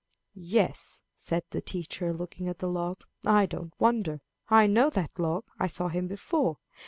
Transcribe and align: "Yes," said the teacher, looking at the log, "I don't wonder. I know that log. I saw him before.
"Yes," 0.33 1.03
said 1.15 1.43
the 1.51 1.61
teacher, 1.61 2.11
looking 2.11 2.47
at 2.47 2.57
the 2.57 2.67
log, 2.67 3.01
"I 3.23 3.45
don't 3.45 3.71
wonder. 3.79 4.21
I 4.49 4.65
know 4.65 4.89
that 4.89 5.19
log. 5.19 5.45
I 5.59 5.67
saw 5.67 5.89
him 5.89 6.07
before. 6.07 6.57